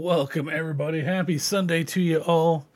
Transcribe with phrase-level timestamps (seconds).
[0.00, 1.02] Welcome everybody.
[1.02, 2.66] Happy Sunday to you all.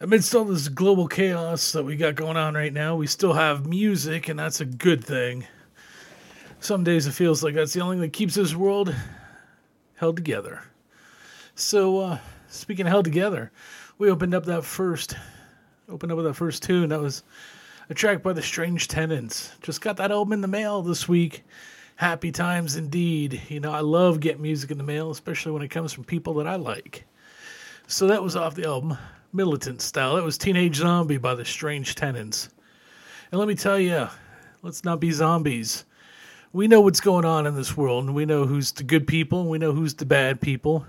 [0.00, 3.68] Amidst all this global chaos that we got going on right now, we still have
[3.68, 5.46] music, and that's a good thing.
[6.58, 8.92] Some days it feels like that's the only thing that keeps this world
[9.94, 10.64] held together.
[11.54, 13.52] So, uh, speaking of held together,
[13.98, 15.14] we opened up that first,
[15.88, 16.88] opened up with that first tune.
[16.88, 17.22] That was
[17.90, 19.52] a track by the Strange Tenants.
[19.62, 21.44] Just got that album in the mail this week
[22.00, 23.42] happy times indeed.
[23.50, 26.32] You know, I love getting music in the mail, especially when it comes from people
[26.34, 27.04] that I like.
[27.88, 28.96] So that was off the album
[29.34, 30.16] Militant Style.
[30.16, 32.48] That was Teenage Zombie by the Strange Tenants.
[33.30, 34.08] And let me tell you,
[34.62, 35.84] let's not be zombies.
[36.54, 39.42] We know what's going on in this world, and we know who's the good people,
[39.42, 40.86] and we know who's the bad people.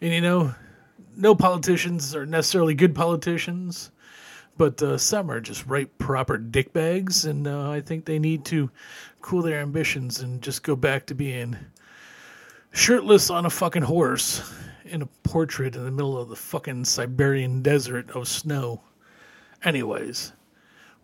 [0.00, 0.54] And you know,
[1.16, 3.90] no politicians are necessarily good politicians
[4.60, 8.70] but uh, some are just right proper dickbags, and uh, I think they need to
[9.22, 11.56] cool their ambitions and just go back to being
[12.70, 14.52] shirtless on a fucking horse
[14.84, 18.82] in a portrait in the middle of the fucking Siberian desert of snow.
[19.64, 20.34] Anyways,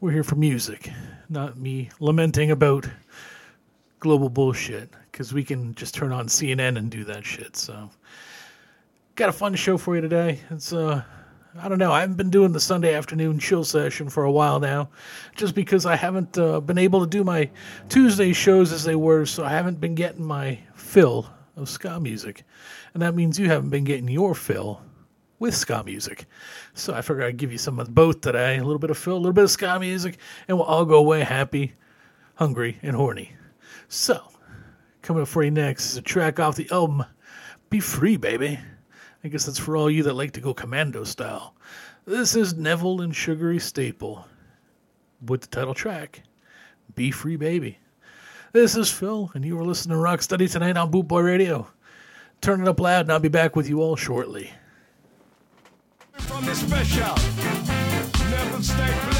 [0.03, 0.91] we're here for music,
[1.31, 2.87] not me lamenting about
[4.01, 7.57] global bullshit, because we can just turn on CNN and do that shit.
[7.57, 7.89] So,
[9.15, 10.41] got a fun show for you today.
[10.51, 11.03] It's uh
[11.61, 11.93] I don't know.
[11.93, 14.91] I haven't been doing the Sunday afternoon chill session for a while now,
[15.37, 17.51] just because I haven't uh, been able to do my
[17.89, 22.45] Tuesday shows as they were, so I haven't been getting my fill of ska music.
[22.93, 24.83] And that means you haven't been getting your fill
[25.39, 26.27] with ska music.
[26.75, 29.15] So I figured I'd give you some of both today a little bit of fill,
[29.15, 30.19] a little bit of ska music,
[30.49, 31.75] and we'll all go away happy,
[32.35, 33.33] hungry, and horny.
[33.89, 34.21] So,
[35.03, 37.05] coming up for you next is a track off the album
[37.71, 38.59] Be Free, Baby.
[39.25, 41.55] I guess that's for all you that like to go commando style.
[42.05, 44.27] This is Neville and Sugary Staple
[45.27, 46.23] with the title track,
[46.95, 47.79] Be Free Baby.
[48.53, 51.69] This is Phil, and you are listening to Rocksteady tonight on Bootboy Radio.
[52.41, 54.53] Turn it up loud, and I'll be back with you all shortly.
[56.13, 57.15] From the special,
[58.31, 59.16] Neville Staple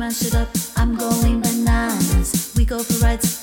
[0.00, 0.48] mash it up.
[0.78, 2.54] I'm going bananas.
[2.56, 3.39] We go for rides.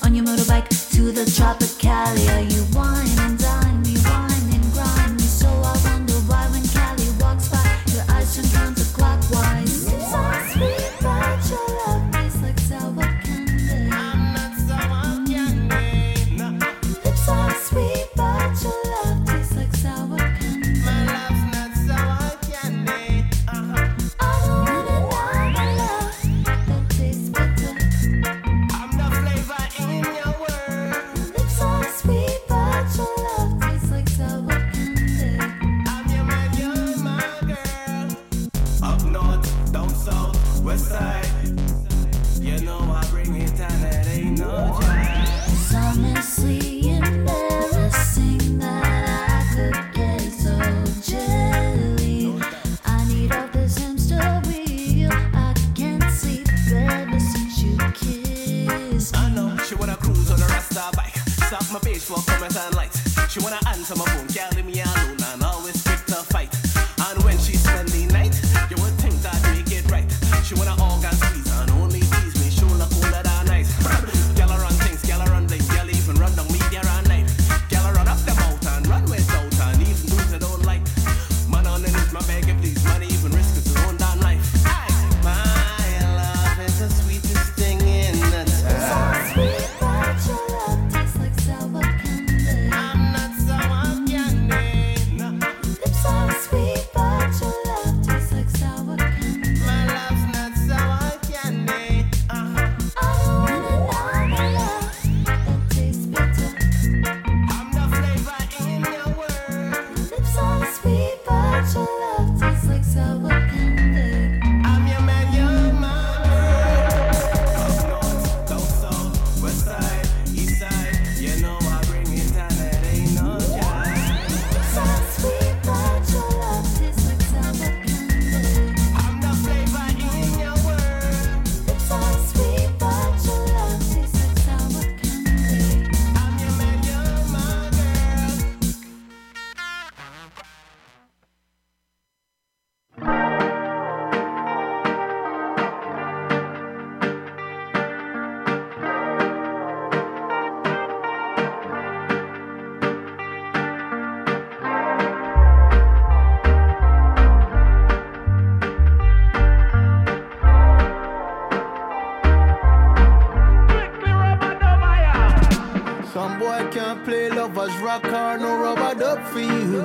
[169.32, 169.82] For you.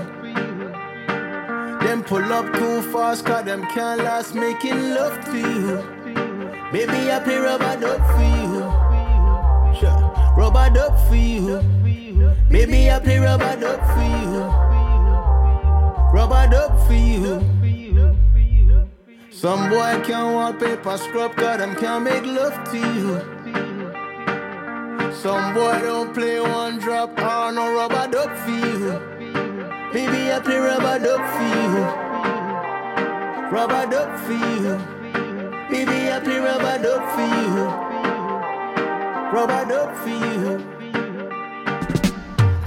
[1.84, 5.84] Them pull up too fast, cause them can't last making love to you.
[6.71, 8.63] Baby, I play rubber dub for you.
[9.79, 10.34] Sure.
[10.38, 11.62] Rubber dub for you.
[12.49, 14.43] Baby, I play rubber dub for you.
[16.13, 17.41] Rubber dub for you.
[19.29, 23.21] Some boy can't wallpaper scrub, cause them can't make love to you.
[25.12, 29.22] Some boy don't play one drop or no rubber dub for you.
[29.93, 31.84] Baby, I play rubber dub for you.
[33.51, 34.79] Rubber dub for you.
[35.69, 37.65] Baby, I play rubber dub for you.
[39.32, 40.63] Rubber dub for you.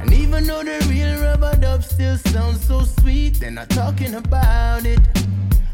[0.01, 4.87] And even though the real rubber dub still sounds so sweet, they're not talking about
[4.87, 5.01] it.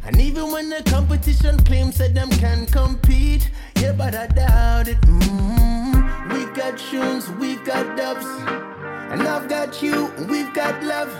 [0.06, 5.00] And even when the competition claims that them can compete, yeah, but I doubt it.
[5.02, 8.24] mm We've got tunes, we've got dubs,
[9.12, 11.12] and I've got you, and we've got love.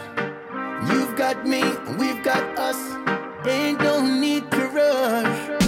[0.91, 2.81] You've got me, and we've got us.
[3.47, 5.63] Ain't no need to rush.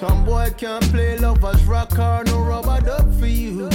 [0.00, 3.68] Some boy can't play lovers rock or no rubber dub for you.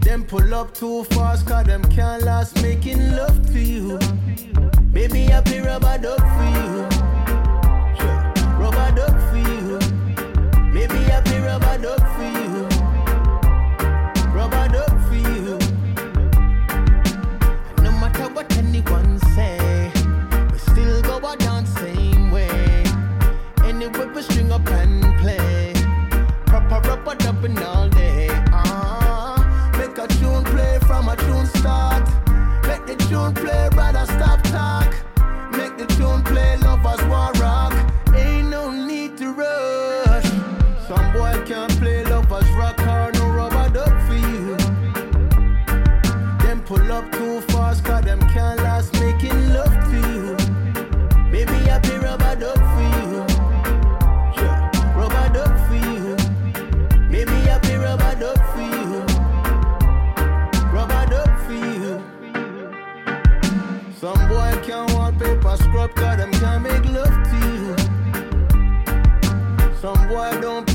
[0.00, 3.98] Them pull up too fast, cause them can't last making love to you.
[4.92, 6.70] Baby, I play rubber dub for you.
[8.58, 9.78] Rubber dub for you.
[10.72, 12.37] Baby, I play rubber dub for you.
[27.40, 28.28] Dubbing all day.
[28.52, 32.02] Uh, make a tune play from a tune start.
[32.66, 34.06] Make the tune play, rather
[65.88, 67.76] wallpaper scrub, cause them can't make love to you.
[69.80, 70.67] Some boy don't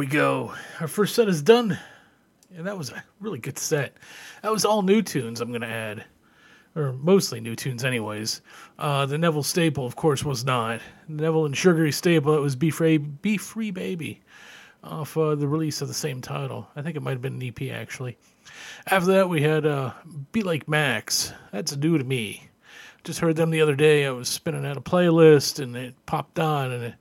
[0.00, 0.54] we go.
[0.80, 1.78] Our first set is done.
[2.56, 3.92] And that was a really good set.
[4.42, 6.06] That was all new tunes, I'm going to add.
[6.74, 8.40] Or mostly new tunes, anyways.
[8.78, 10.80] Uh, the Neville Staple, of course, was not.
[11.06, 14.22] Neville and Sugary Staple, it was Be Free, Be Free Baby
[14.82, 16.66] off uh, the release of the same title.
[16.74, 18.16] I think it might have been an EP, actually.
[18.86, 19.92] After that, we had uh,
[20.32, 21.30] Be Like Max.
[21.52, 22.48] That's new to me.
[23.04, 24.06] Just heard them the other day.
[24.06, 26.94] I was spinning out a playlist and it popped on, and it,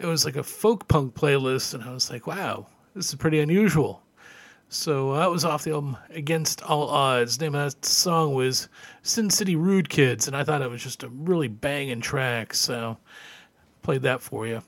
[0.00, 3.40] it was like a folk punk playlist, and I was like, wow, this is pretty
[3.40, 4.02] unusual.
[4.70, 7.36] So uh, that was off the album Against All Odds.
[7.36, 8.68] The name of that song was
[9.02, 12.96] Sin City Rude Kids, and I thought it was just a really banging track, so
[13.82, 14.62] played that for you.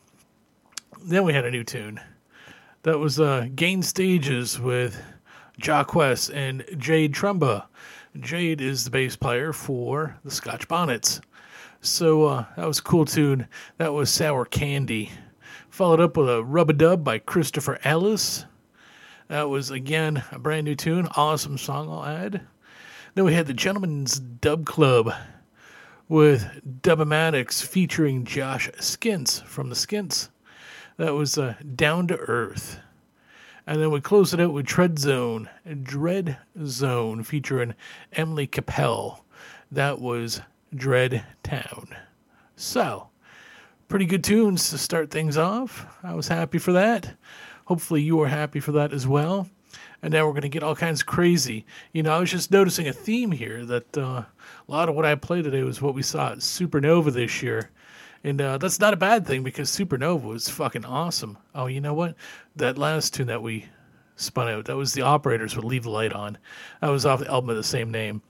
[1.04, 2.00] Then we had a new tune.
[2.82, 5.00] That was uh, Gain Stages with
[5.58, 7.64] Jock West and Jade Trumba.
[8.20, 11.20] Jade is the bass player for the Scotch Bonnets.
[11.80, 13.46] So uh, that was a cool tune.
[13.78, 15.10] That was Sour Candy.
[15.72, 18.44] Followed up with a Rub a Dub by Christopher Ellis.
[19.28, 21.08] That was again a brand new tune.
[21.16, 22.42] Awesome song, I'll add.
[23.14, 25.14] Then we had the Gentleman's Dub Club
[26.10, 30.28] with Dubmatix featuring Josh Skins from the Skints.
[30.98, 32.78] That was uh, Down to Earth.
[33.66, 35.48] And then we closed it out with Tread Zone,
[35.82, 37.74] Dread Zone featuring
[38.12, 39.20] Emily Capell.
[39.70, 40.42] That was
[40.74, 41.96] Dread Town.
[42.56, 43.08] So,
[43.92, 45.84] pretty good tunes to start things off.
[46.02, 47.14] I was happy for that.
[47.66, 49.50] Hopefully, you are happy for that as well.
[50.02, 51.66] And now we're going to get all kinds crazy.
[51.92, 54.26] You know, I was just noticing a theme here that uh, a
[54.66, 57.68] lot of what I played today was what we saw at Supernova this year.
[58.24, 61.36] And uh, that's not a bad thing because Supernova was fucking awesome.
[61.54, 62.14] Oh, you know what?
[62.56, 63.66] That last tune that we
[64.16, 66.38] spun out, that was the operators would leave the light on.
[66.80, 68.22] That was off the album of the same name.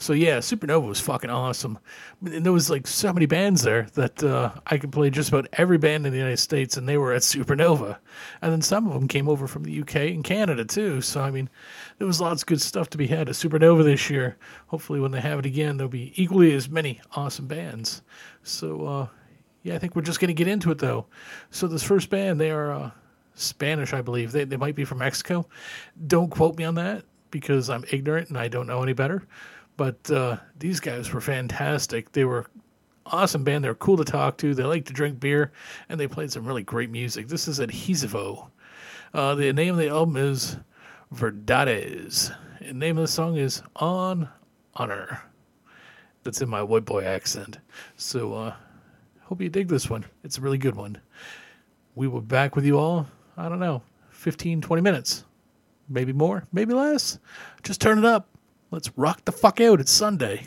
[0.00, 1.78] So yeah, Supernova was fucking awesome.
[2.24, 5.46] And there was like so many bands there that uh, I could play just about
[5.52, 7.98] every band in the United States, and they were at Supernova.
[8.40, 11.02] And then some of them came over from the UK and Canada too.
[11.02, 11.50] So I mean,
[11.98, 14.38] there was lots of good stuff to be had at Supernova this year.
[14.68, 18.00] Hopefully, when they have it again, there'll be equally as many awesome bands.
[18.42, 19.06] So uh,
[19.64, 21.04] yeah, I think we're just gonna get into it though.
[21.50, 22.90] So this first band, they are uh,
[23.34, 24.32] Spanish, I believe.
[24.32, 25.46] They they might be from Mexico.
[26.06, 29.26] Don't quote me on that because I'm ignorant and I don't know any better.
[29.80, 32.12] But uh, these guys were fantastic.
[32.12, 32.44] They were
[33.06, 33.64] awesome band.
[33.64, 34.54] They were cool to talk to.
[34.54, 35.52] They like to drink beer,
[35.88, 37.28] and they played some really great music.
[37.28, 38.50] This is Adhesivo.
[39.14, 40.58] Uh, the name of the album is
[41.14, 42.30] Verdades.
[42.58, 44.28] And the name of the song is On
[44.74, 45.22] Honor.
[46.24, 47.56] That's in my white boy accent.
[47.96, 48.54] So uh,
[49.22, 50.04] hope you dig this one.
[50.24, 51.00] It's a really good one.
[51.94, 55.24] We will be back with you all, I don't know, 15, 20 minutes.
[55.88, 57.18] Maybe more, maybe less.
[57.62, 58.29] Just turn it up.
[58.72, 59.80] Let's rock the fuck out.
[59.80, 60.44] It's Sunday.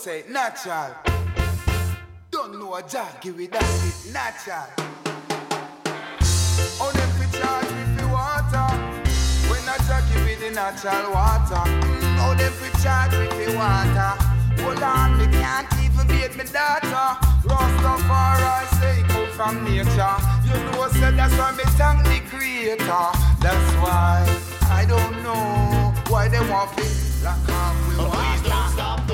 [0.00, 0.96] Say natural.
[2.30, 4.64] Don't know a job, give it that it natural.
[6.80, 8.68] How them fi charge me fi water?
[9.50, 11.64] When I try give it the natural water.
[11.68, 14.12] Mm, how them fi charge me fi water?
[14.62, 17.08] Hold on, me can't even beat me daughter.
[17.44, 20.16] Rastafari say it come from nature.
[20.48, 23.06] You know say that's why me thank the creator.
[23.44, 24.24] That's why
[24.70, 26.72] I don't know why they want
[27.22, 29.09] lock off me Please don't stop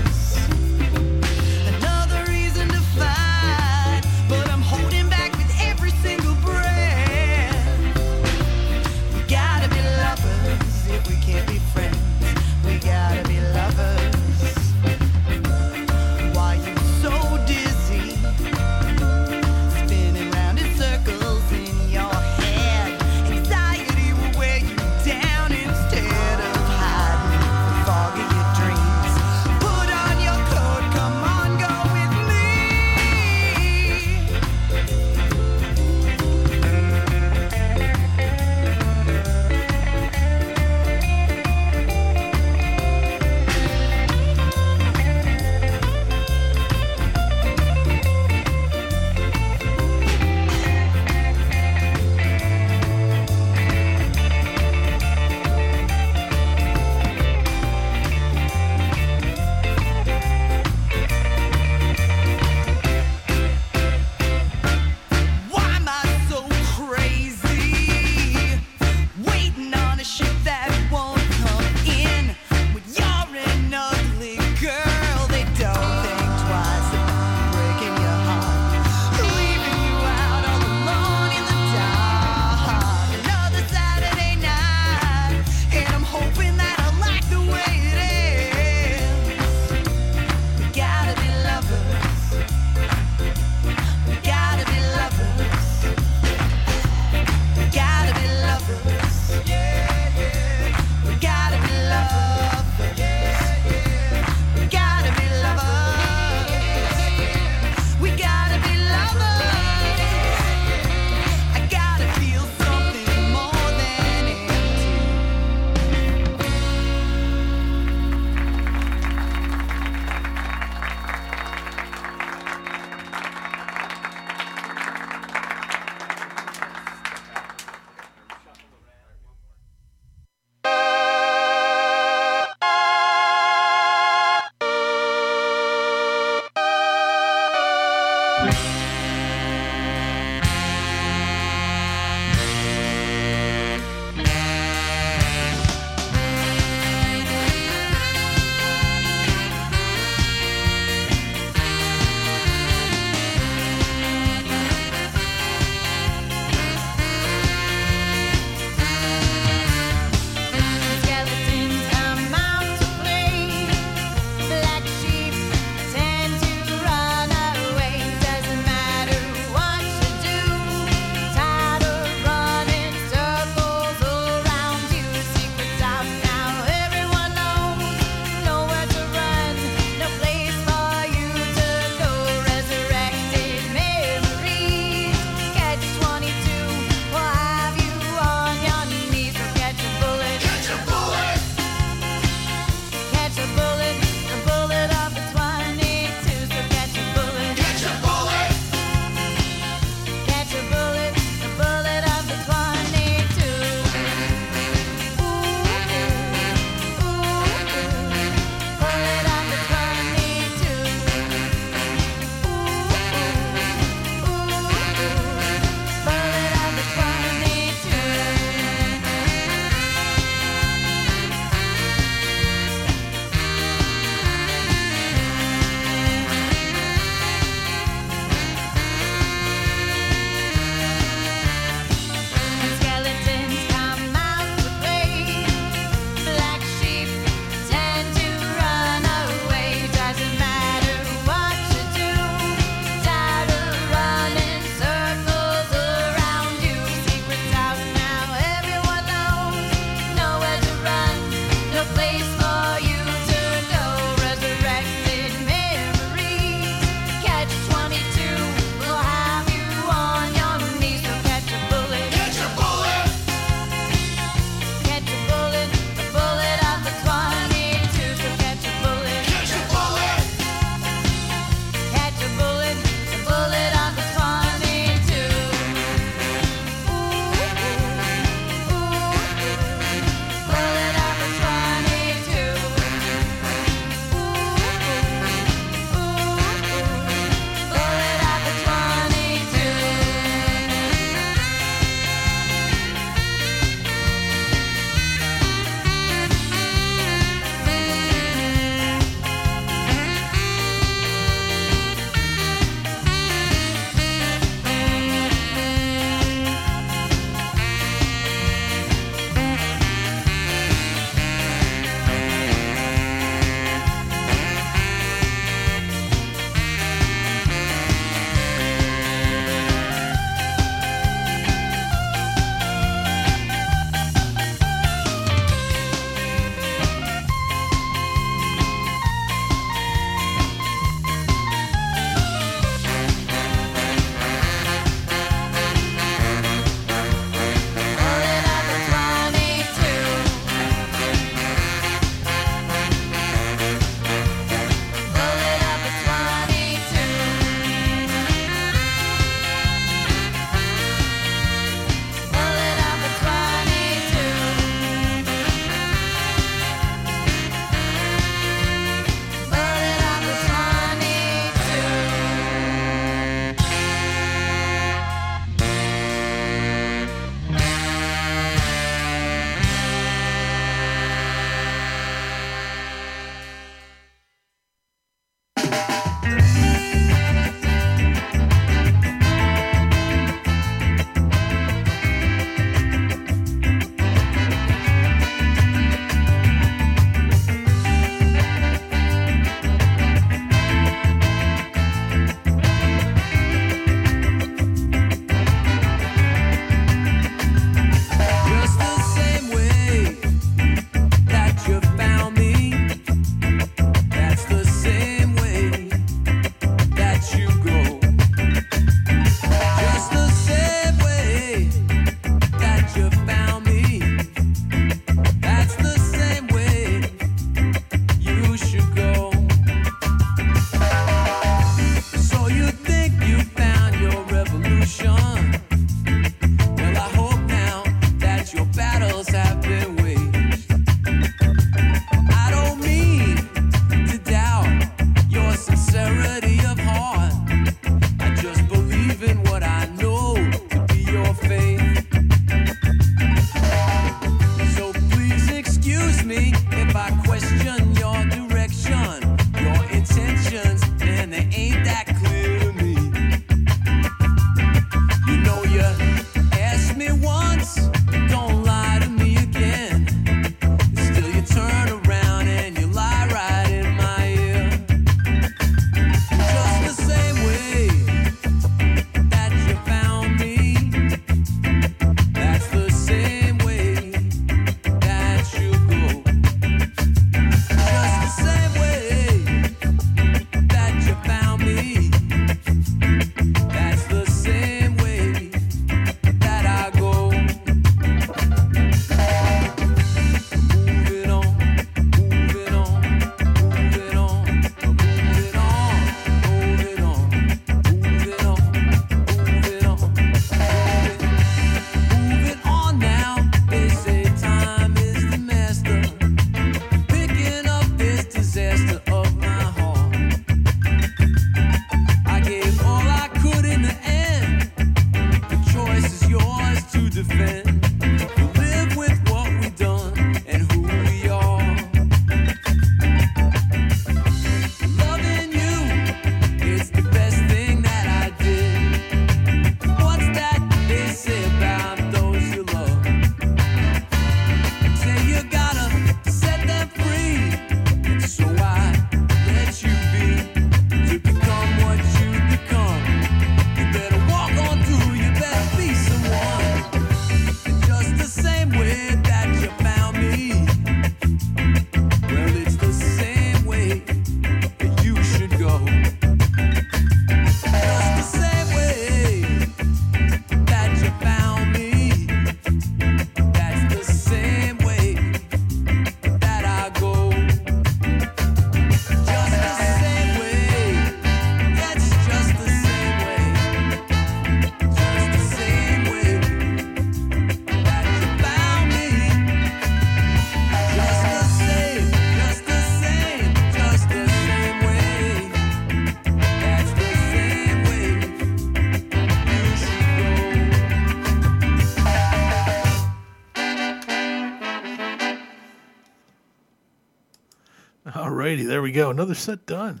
[598.78, 599.10] there we go.
[599.10, 600.00] Another set done.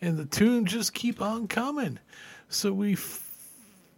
[0.00, 2.00] And the tunes just keep on coming.
[2.48, 3.30] So we f-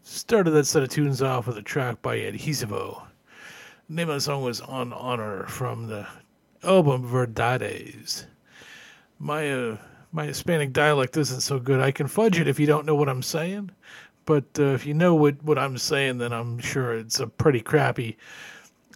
[0.03, 3.03] started that set of tunes off with a track by Adhesivo.
[3.89, 6.07] The name of the song was On Honor from the
[6.63, 8.27] album Verdades.
[9.19, 9.79] My uh,
[10.13, 11.81] my Hispanic dialect isn't so good.
[11.81, 13.71] I can fudge it if you don't know what I'm saying.
[14.27, 17.63] But uh, if you know what, what I'm saying, then I'm sure it's a pretty
[17.63, 18.19] crappy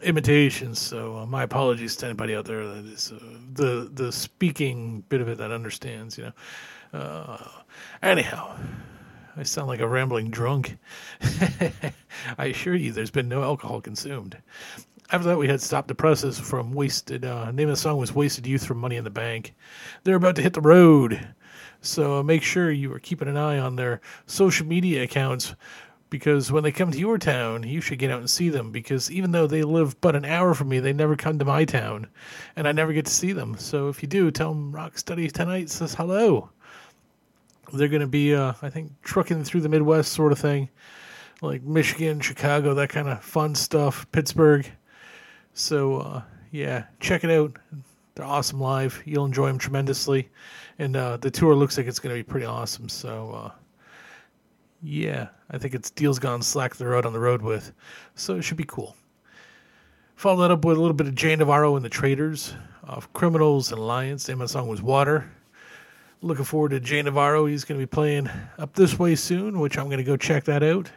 [0.02, 0.74] imitation.
[0.74, 3.18] So uh, my apologies to anybody out there that is uh,
[3.52, 6.18] the the speaking bit of it that understands.
[6.18, 6.32] You know.
[6.98, 7.38] Uh,
[8.02, 8.56] anyhow,
[9.36, 10.78] I sound like a rambling drunk.
[12.38, 14.36] I assure you, there's been no alcohol consumed.
[15.10, 17.24] After that, we had Stop the Presses from Wasted.
[17.24, 19.54] Uh, name of the song was Wasted Youth from Money in the Bank.
[20.04, 21.34] They're about to hit the road.
[21.82, 25.54] So uh, make sure you are keeping an eye on their social media accounts
[26.14, 29.10] because when they come to your town, you should get out and see them because
[29.10, 32.06] even though they live but an hour from me, they never come to my town
[32.54, 33.58] and I never get to see them.
[33.58, 36.50] So if you do, tell them Rocksteady Tonight says hello.
[37.72, 40.68] They're going to be, uh, I think, trucking through the Midwest sort of thing,
[41.42, 44.70] like Michigan, Chicago, that kind of fun stuff, Pittsburgh.
[45.52, 47.56] So, uh, yeah, check it out.
[48.14, 49.02] They're awesome live.
[49.04, 50.28] You'll enjoy them tremendously.
[50.78, 52.88] And uh, the tour looks like it's going to be pretty awesome.
[52.88, 53.63] So, uh,
[54.84, 57.72] yeah, I think it's Deals Gone Slack they're out on the road with.
[58.14, 58.94] So it should be cool.
[60.14, 63.72] Follow that up with a little bit of Jay Navarro and the Traders of Criminals
[63.72, 64.26] and Alliance.
[64.26, 65.30] The of the song was Water.
[66.20, 67.46] Looking forward to Jay Navarro.
[67.46, 68.28] He's going to be playing
[68.58, 70.90] up this way soon, which I'm going to go check that out.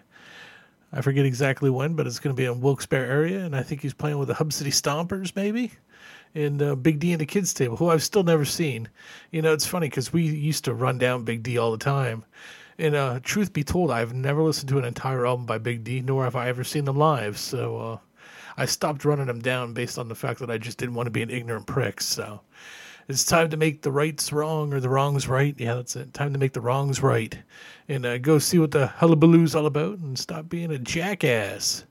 [0.91, 3.81] I forget exactly when, but it's going to be in Wilkes-Barre area, and I think
[3.81, 5.71] he's playing with the Hub City Stompers, maybe,
[6.33, 8.87] and uh, Big D and the Kids Table, who I've still never seen.
[9.31, 12.23] You know, it's funny because we used to run down Big D all the time,
[12.79, 16.01] and uh, truth be told, I've never listened to an entire album by Big D,
[16.01, 17.37] nor have I ever seen them live.
[17.37, 17.97] So uh,
[18.57, 21.11] I stopped running them down based on the fact that I just didn't want to
[21.11, 22.01] be an ignorant prick.
[22.01, 22.41] So
[23.07, 25.55] it's time to make the rights wrong or the wrongs right.
[25.57, 26.13] Yeah, that's it.
[26.13, 27.37] Time to make the wrongs right.
[27.87, 31.85] And uh, go see what the hullabaloo's all about and stop being a jackass.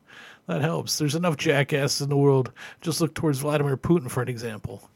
[0.47, 0.99] That helps.
[0.99, 2.53] There's enough jackasses in the world.
[2.80, 4.89] Just look towards Vladimir Putin for an example.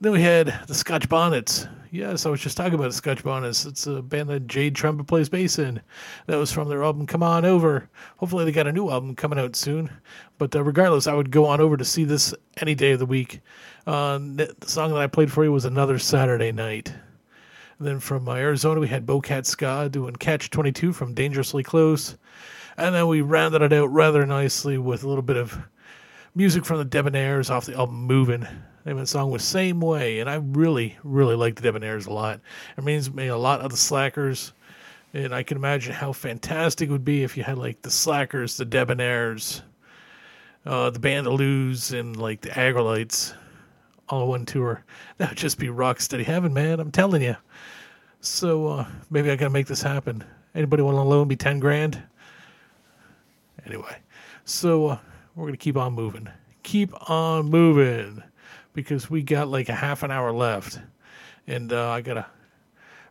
[0.00, 1.66] Then we had the Scotch Bonnets.
[1.90, 3.64] Yes, I was just talking about the Scotch Bonnets.
[3.64, 5.80] It's a band that Jade Trumpet plays bass in.
[6.26, 7.88] That was from their album Come On Over.
[8.16, 9.90] Hopefully, they got a new album coming out soon.
[10.38, 13.06] But uh, regardless, I would go on over to see this any day of the
[13.06, 13.40] week.
[13.86, 16.92] Uh, the song that I played for you was Another Saturday Night.
[17.78, 22.16] And then from uh, Arizona, we had Bocat Ska doing Catch 22 from Dangerously Close.
[22.76, 25.56] And then we rounded it out rather nicely with a little bit of
[26.34, 28.48] music from the Debonaires off the album Moving.
[28.84, 32.06] The name of the song was Same Way, and I really, really like the Debonaires
[32.06, 32.34] a lot.
[32.76, 34.52] It reminds me a lot of the Slackers,
[35.14, 38.58] and I can imagine how fantastic it would be if you had like the Slackers,
[38.58, 39.62] the Debonaires,
[40.66, 43.32] uh, the Bandulus, and like the Aggrolites
[44.10, 44.84] all on one tour.
[45.16, 46.78] That would just be rock steady heaven, man.
[46.78, 47.36] I'm telling you.
[48.20, 50.22] So uh, maybe I gotta make this happen.
[50.54, 52.02] Anybody want to loan me ten grand?
[53.64, 53.96] Anyway,
[54.44, 54.98] so uh,
[55.34, 56.28] we're gonna keep on moving.
[56.64, 58.22] Keep on moving
[58.74, 60.80] because we got like a half an hour left,
[61.46, 62.26] and uh, I got a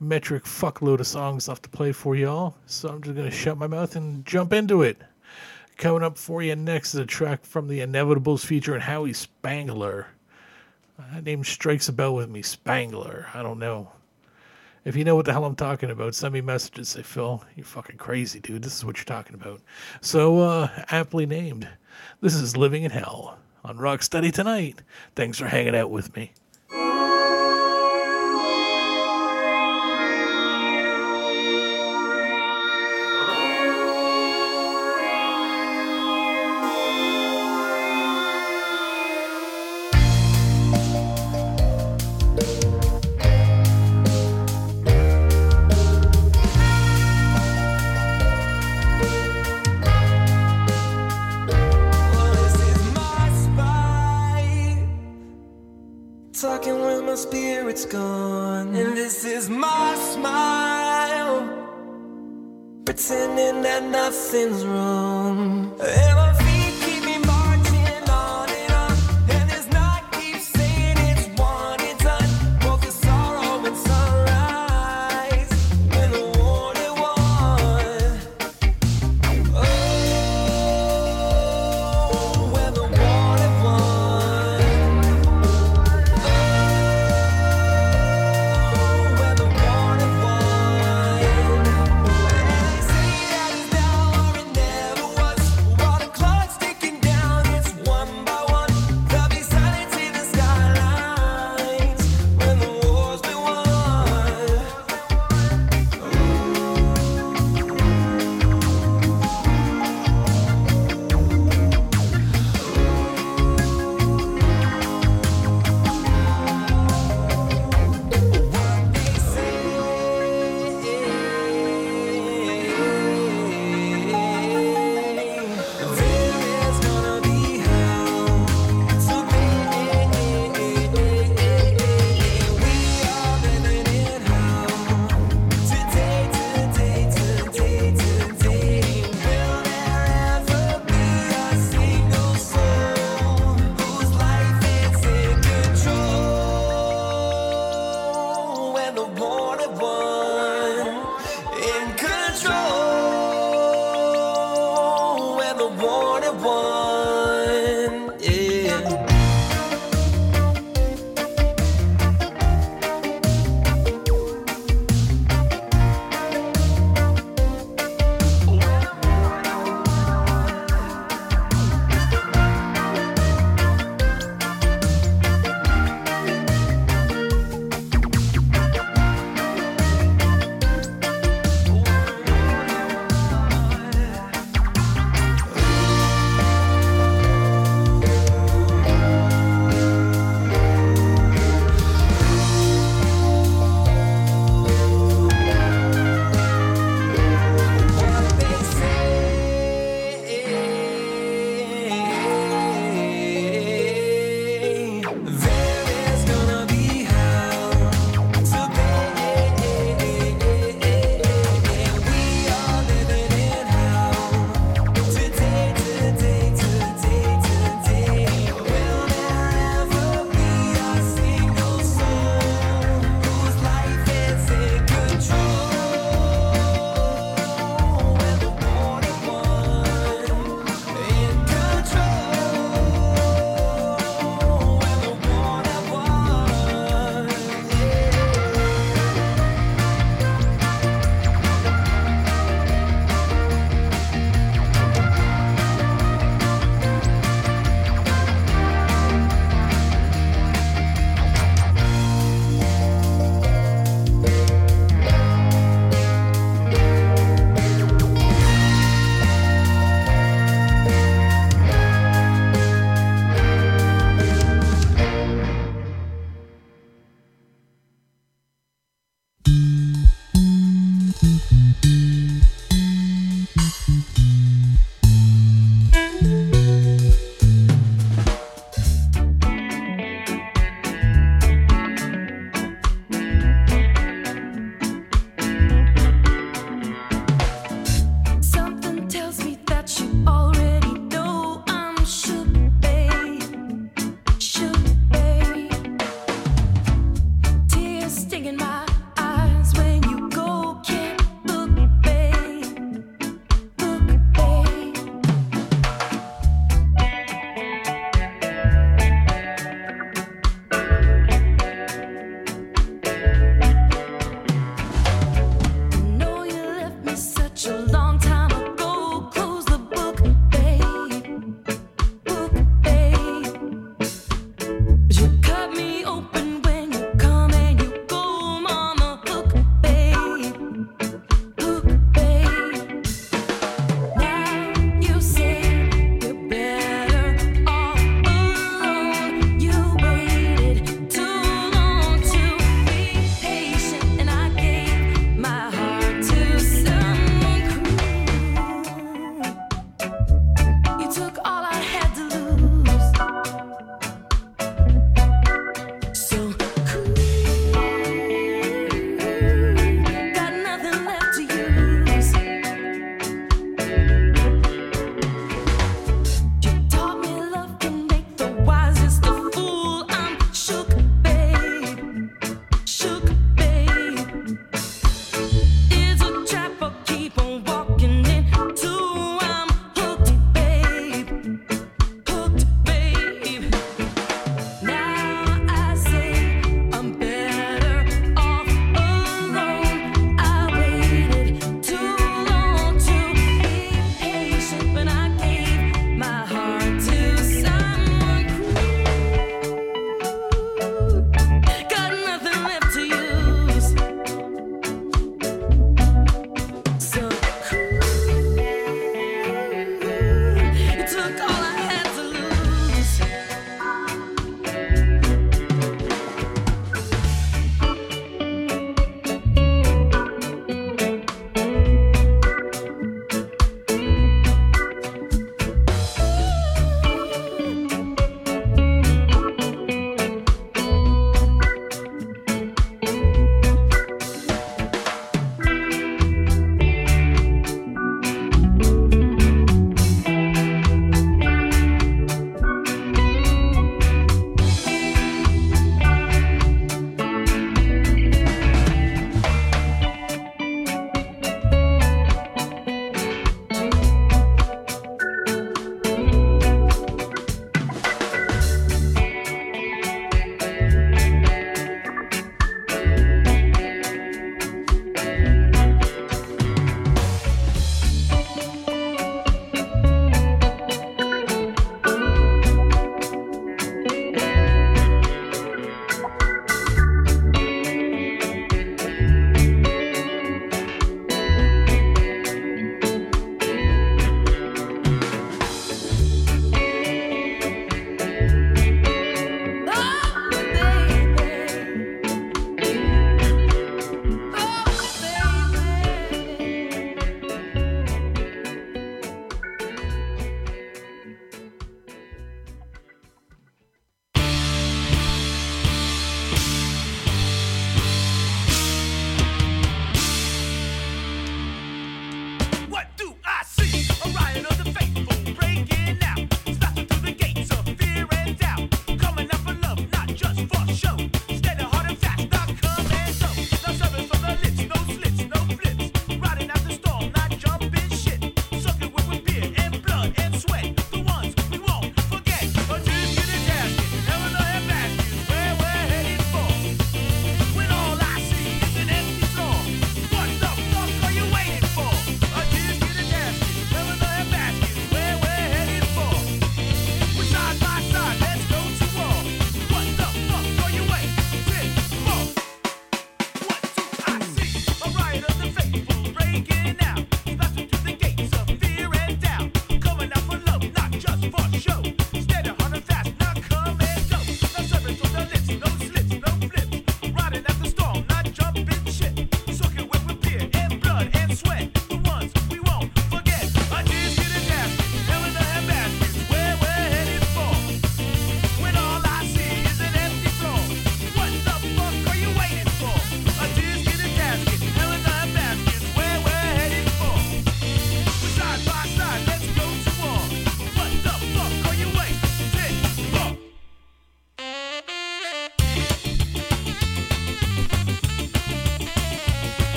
[0.00, 2.54] metric fuckload of songs left to play for y'all.
[2.66, 4.96] So I'm just gonna shut my mouth and jump into it.
[5.76, 10.06] Coming up for you next is a track from the Inevitables featuring Howie Spangler.
[11.12, 13.26] That name strikes a bell with me, Spangler.
[13.34, 13.92] I don't know.
[14.84, 16.88] If you know what the hell I'm talking about, send me messages.
[16.88, 18.62] Say, Phil, you're fucking crazy, dude.
[18.62, 19.60] This is what you're talking about.
[20.00, 21.68] So, uh, aptly named.
[22.20, 23.38] This is Living in Hell
[23.68, 24.80] on Rocksteady tonight.
[25.14, 26.32] Thanks for hanging out with me.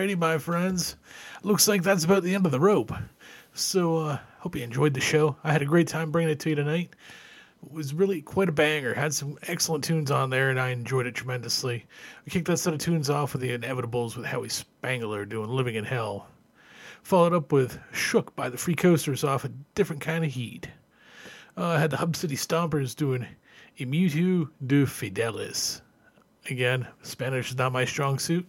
[0.00, 0.96] Alrighty, my friends.
[1.42, 2.90] Looks like that's about the end of the rope.
[3.52, 5.36] So, uh, hope you enjoyed the show.
[5.44, 6.96] I had a great time bringing it to you tonight.
[7.62, 8.94] It was really quite a banger.
[8.94, 11.84] Had some excellent tunes on there, and I enjoyed it tremendously.
[12.24, 15.74] We kicked that set of tunes off with the Inevitables with Howie Spangler doing Living
[15.74, 16.26] in Hell.
[17.02, 20.66] Followed up with Shook by the Free Coasters off a different kind of heat.
[21.58, 23.26] Uh, I had the Hub City Stompers doing
[23.78, 25.82] Immutu de Fidelis.
[26.50, 28.44] Again, Spanish is not my strong suit,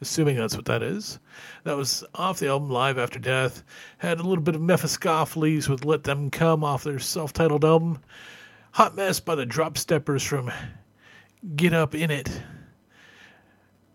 [0.00, 1.20] assuming that's what that is.
[1.62, 3.62] That was off the album Live After Death.
[3.98, 8.00] Had a little bit of Mephistopheles with Let Them Come off their self titled album.
[8.72, 10.50] Hot Mess by the Drop Steppers from
[11.54, 12.28] Get Up In It.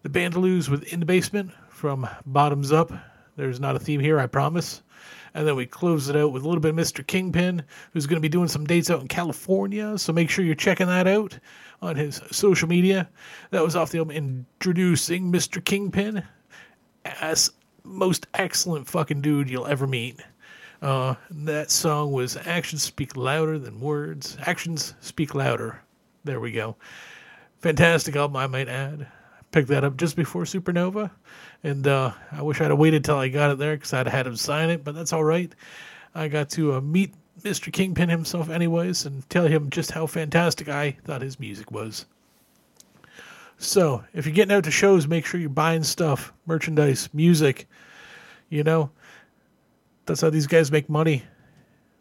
[0.04, 2.94] The Bandulus with In the Basement from Bottoms Up.
[3.36, 4.82] There's not a theme here, I promise.
[5.34, 7.06] And then we close it out with a little bit of Mr.
[7.06, 9.98] Kingpin, who's going to be doing some dates out in California.
[9.98, 11.38] So make sure you're checking that out
[11.82, 13.10] on his social media.
[13.52, 15.64] That was off the album Introducing Mr.
[15.64, 16.24] Kingpin
[17.06, 17.52] as
[17.84, 20.20] most excellent fucking dude you'll ever meet.
[20.82, 24.38] Uh, that song was Actions Speak Louder Than Words.
[24.46, 25.82] Actions Speak Louder.
[26.24, 26.78] There we go.
[27.60, 29.08] Fantastic album, I might add.
[29.52, 31.12] Picked that up just before Supernova,
[31.64, 34.14] and uh, I wish I'd have waited till I got it there because I'd have
[34.14, 35.54] had him sign it, but that's all right.
[36.16, 37.72] I got to uh, meet Mr.
[37.72, 42.06] Kingpin himself, anyways, and tell him just how fantastic I thought his music was.
[43.58, 47.68] So, if you're getting out to shows, make sure you're buying stuff, merchandise, music.
[48.50, 48.90] You know,
[50.06, 51.24] that's how these guys make money.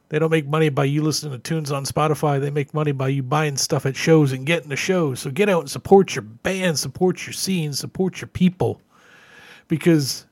[0.08, 2.40] They don't make money by you listening to tunes on Spotify.
[2.40, 5.20] They make money by you buying stuff at shows and getting to shows.
[5.20, 8.80] So get out and support your band, support your scene, support your people.
[9.68, 10.26] Because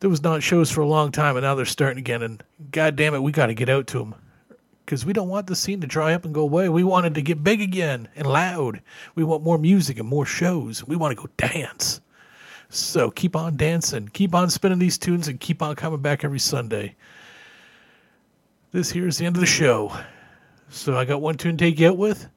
[0.00, 2.22] there was not shows for a long time and now they're starting again.
[2.22, 4.14] And God damn it, we got to get out to them.
[4.84, 6.68] Because we don't want the scene to dry up and go away.
[6.68, 8.82] We want it to get big again and loud.
[9.14, 10.84] We want more music and more shows.
[10.86, 12.00] We want to go dance.
[12.68, 16.38] So keep on dancing, keep on spinning these tunes, and keep on coming back every
[16.38, 16.96] Sunday.
[18.72, 19.94] This here is the end of the show.
[20.70, 22.28] So I got one tune to take you out with,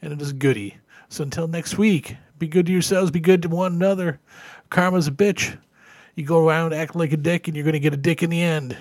[0.00, 0.78] and it is goody.
[1.10, 4.20] So until next week, be good to yourselves, be good to one another.
[4.74, 5.56] Karma's a bitch.
[6.16, 8.30] You go around acting like a dick, and you're going to get a dick in
[8.30, 8.76] the end.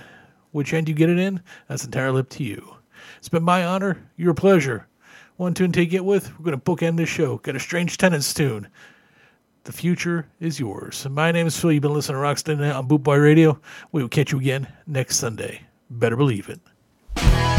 [0.52, 2.78] Which end you get it in, that's entirely up to you.
[3.20, 4.88] It's been my honor, your pleasure.
[5.38, 7.38] One tune to take it with, we're going to bookend this show.
[7.38, 8.68] Got a Strange Tenants tune.
[9.66, 11.08] The future is yours.
[11.08, 11.72] My name is Phil.
[11.72, 13.60] You've been listening to Night on Bootboy Radio.
[13.92, 15.62] We will catch you again next Sunday.
[15.92, 17.53] Better believe it.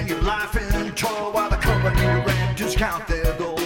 [0.00, 3.60] Spend your life in toil while the company renters count their gold,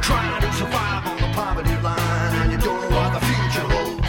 [0.00, 4.08] trying to survive on the poverty line, and you don't know what the future holds.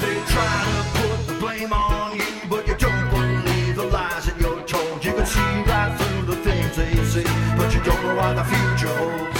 [0.00, 4.40] They try to put the blame on you, but you don't believe the lies that
[4.40, 5.04] you're told.
[5.04, 7.24] You can see right through the things they say,
[7.58, 9.33] but you don't know what the future holds.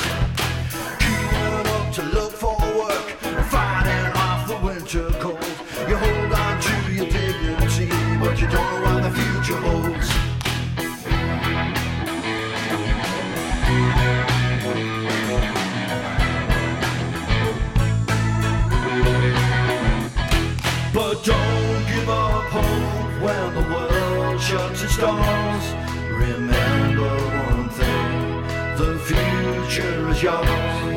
[25.05, 25.73] Shuts.
[26.11, 27.15] Remember
[27.49, 28.43] one thing
[28.79, 30.94] the future is yours.